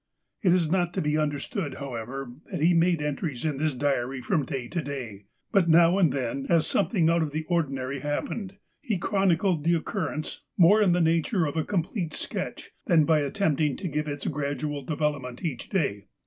It 0.41 0.51
is 0.55 0.67
not 0.67 0.95
to 0.95 0.99
be 1.01 1.15
understood, 1.15 1.75
however, 1.75 2.33
that 2.51 2.59
he 2.59 2.73
made 2.73 3.03
entries 3.03 3.45
in 3.45 3.59
his 3.59 3.75
diary 3.75 4.19
from 4.19 4.47
day 4.47 4.67
to 4.67 4.81
day. 4.81 5.25
But, 5.51 5.69
now 5.69 5.99
and 5.99 6.11
then, 6.11 6.47
as 6.49 6.65
something 6.65 7.07
out 7.07 7.21
of 7.21 7.29
the 7.29 7.43
ordinary 7.49 7.99
happened, 7.99 8.57
he 8.81 8.97
chronicled 8.97 9.63
the 9.63 9.75
occurrence, 9.75 10.41
more 10.57 10.81
in 10.81 10.93
the 10.93 11.01
nature 11.01 11.45
of 11.45 11.55
a 11.55 11.63
complete 11.63 12.13
sketch, 12.13 12.71
than 12.87 13.05
by 13.05 13.19
attempting 13.19 13.77
to 13.77 13.87
give 13.87 14.07
its 14.07 14.25
gradual 14.25 14.83
develox)ment 14.83 15.43
each 15.43 15.69
day. 15.69 16.07